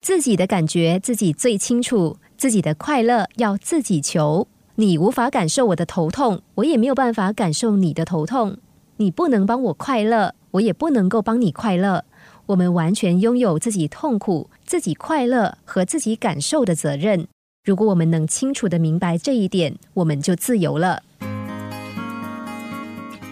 [0.00, 4.48] 自己的感觉自己最清楚，自己的快乐要自己求。
[4.76, 8.56] 你无法感受我的头痛，我也没有办法感受你的头痛。
[8.96, 12.06] 你不能帮我快乐，我也不能够帮你快乐。
[12.46, 17.28] 我们完全拥有自己痛苦、自己快乐和自己感受的责任。
[17.62, 21.02] 如果我们能清楚的明白这一点，我们就自由了。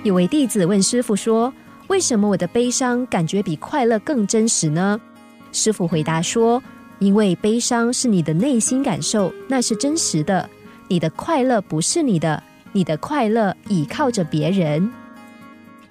[0.05, 1.53] 有位弟子问师傅说
[1.89, 5.01] ：“为什么我的悲伤感觉比快乐更真实呢？”
[5.53, 6.63] 师傅回答说
[6.99, 10.49] ：“因为悲伤是你的内心感受，那是真实的。”
[10.91, 14.91] 你的快乐不是你的，你的快乐倚靠着别人。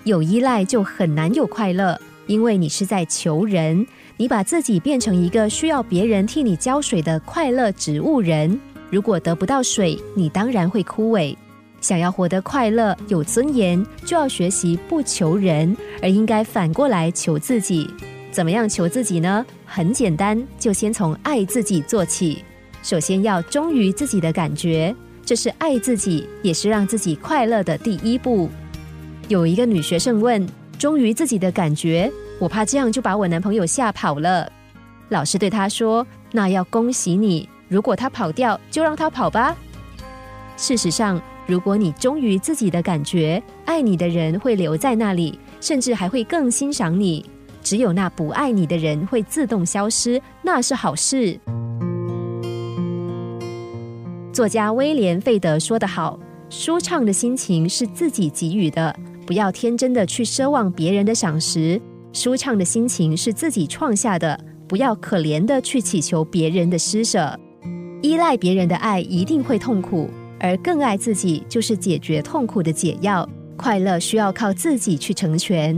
[0.05, 3.85] 有依赖就很难有快乐，因为你是在求人，
[4.17, 8.59] 你把自己变成一个需要别人替你浇水的快乐植物人。
[8.89, 11.35] 如果得不到水，你当然会枯萎。
[11.79, 17.87] 想要活得快乐、有尊严，就要学习不求人，而应该反过来求自己。
[18.37, 19.43] 怎么样求自己呢？
[19.65, 22.43] 很简单，就先从爱自己做起。
[22.83, 28.47] 首先要忠于自己的感觉，这是爱自己，也是让自己快乐的第一步。
[29.27, 34.47] 有一个女学生问：“忠于自己的感觉，我怕这样就把我男朋友吓跑了。”
[35.09, 39.57] 老师对她说：“那要恭喜你，如果他跑掉，就让他跑吧。”
[40.55, 47.25] 事实上，如果你忠于自己的感觉，爱你的人会留在那里，甚至还会更欣赏你。
[47.61, 51.39] 只有那不爱你的人会自动消失，那是好事。
[54.31, 56.19] 作家威廉·费德说得好
[56.49, 61.79] ：“舒畅的心情是自己给予的，不要天真的去奢望别人的赏识；
[62.13, 67.35] 舒畅的心情是自己创下的，不要可怜的去祈求别人的施舍。
[68.03, 70.07] 依赖别人的爱一定会痛苦，
[70.39, 73.27] 而更爱自己就是解决痛苦的解药。
[73.57, 75.75] 快乐需要靠自己去成全。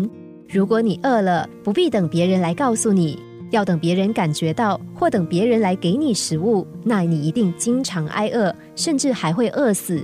[0.51, 3.19] 如果你饿了，不必等别人来告诉你。”
[3.51, 9.99] 要等别人感觉到，或等别人来给你食物，那你一定经常挨饿，甚至还会饿死。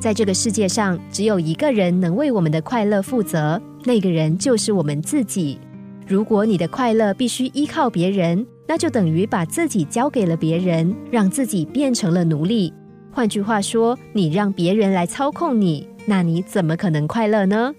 [0.00, 5.58] 在这个世界上，只有一个人能为我们的快乐负责，那个人就是我们自己。
[6.06, 12.72] 如果你的快乐必须依靠别人，那就等于把自己交给了别人，让自己变成了奴隶。
[13.12, 17.74] 换句话说，你让别人来操控你，那你怎么可能快乐呢？